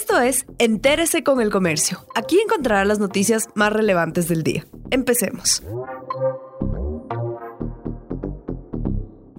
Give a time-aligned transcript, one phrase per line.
[0.00, 2.06] Esto es Entérese con el Comercio.
[2.14, 4.64] Aquí encontrará las noticias más relevantes del día.
[4.92, 5.60] Empecemos.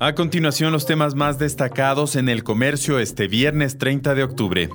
[0.01, 4.69] A continuación, los temas más destacados en el comercio este viernes 30 de octubre.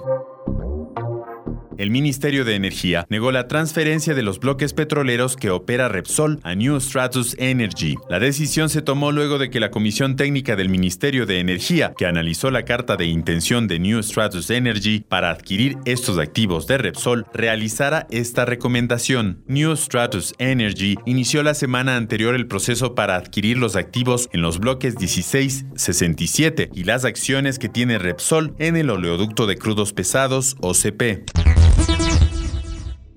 [1.77, 6.55] El Ministerio de Energía negó la transferencia de los bloques petroleros que opera Repsol a
[6.55, 7.97] New Stratus Energy.
[8.09, 12.07] La decisión se tomó luego de que la Comisión Técnica del Ministerio de Energía, que
[12.07, 17.27] analizó la carta de intención de New Stratus Energy para adquirir estos activos de Repsol,
[17.33, 19.43] realizara esta recomendación.
[19.47, 24.61] New Stratus Energy inició la semana anterior el proceso para adquirir los activos en los
[24.61, 30.57] bloques 16, 67 y las acciones que tiene Repsol en el oleoducto de crudos pesados
[30.61, 31.44] OCP.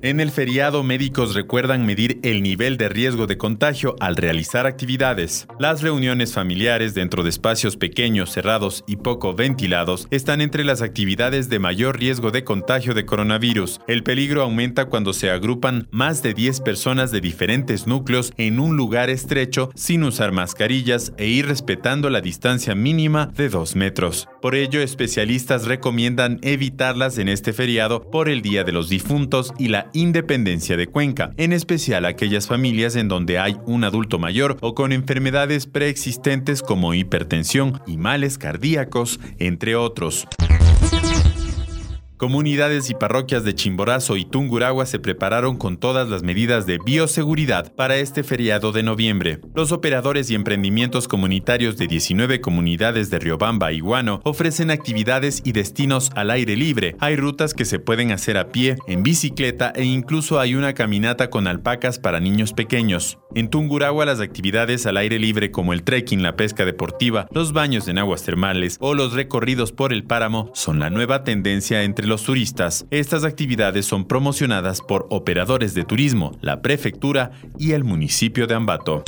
[0.08, 5.48] En el feriado, médicos recuerdan medir el nivel de riesgo de contagio al realizar actividades.
[5.60, 11.50] Las reuniones familiares dentro de espacios pequeños, cerrados y poco ventilados están entre las actividades
[11.50, 13.82] de mayor riesgo de contagio de coronavirus.
[13.86, 18.78] El peligro aumenta cuando se agrupan más de 10 personas de diferentes núcleos en un
[18.78, 24.30] lugar estrecho sin usar mascarillas e ir respetando la distancia mínima de 2 metros.
[24.42, 29.68] Por ello, especialistas recomiendan evitarlas en este feriado por el Día de los Difuntos y
[29.68, 34.76] la independencia de Cuenca, en especial aquellas familias en donde hay un adulto mayor o
[34.76, 40.28] con enfermedades preexistentes como hipertensión y males cardíacos, entre otros.
[42.18, 47.76] Comunidades y parroquias de Chimborazo y Tunguragua se prepararon con todas las medidas de bioseguridad
[47.76, 49.40] para este feriado de noviembre.
[49.54, 55.52] Los operadores y emprendimientos comunitarios de 19 comunidades de Riobamba y Guano ofrecen actividades y
[55.52, 56.96] destinos al aire libre.
[57.00, 61.30] Hay rutas que se pueden hacer a pie, en bicicleta e incluso hay una caminata
[61.30, 63.20] con alpacas para niños pequeños.
[63.36, 67.88] En Tunguragua las actividades al aire libre como el trekking, la pesca deportiva, los baños
[67.88, 72.24] en aguas termales o los recorridos por el páramo son la nueva tendencia entre los
[72.24, 72.86] turistas.
[72.90, 79.04] Estas actividades son promocionadas por operadores de turismo, la prefectura y el municipio de Ambato.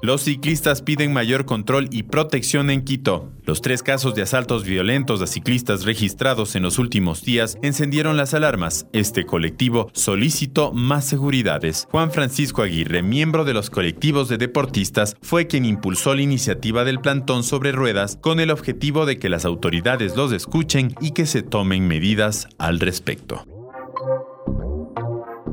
[0.00, 3.32] Los ciclistas piden mayor control y protección en Quito.
[3.42, 8.32] Los tres casos de asaltos violentos a ciclistas registrados en los últimos días encendieron las
[8.32, 8.86] alarmas.
[8.92, 11.88] Este colectivo solicitó más seguridades.
[11.90, 17.00] Juan Francisco Aguirre, miembro de los colectivos de deportistas, fue quien impulsó la iniciativa del
[17.00, 21.42] plantón sobre ruedas con el objetivo de que las autoridades los escuchen y que se
[21.42, 23.57] tomen medidas al respecto.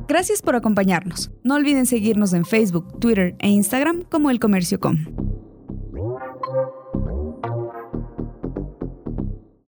[0.07, 1.31] Gracias por acompañarnos.
[1.43, 5.24] No olviden seguirnos en Facebook, Twitter e Instagram como El Comercio Com.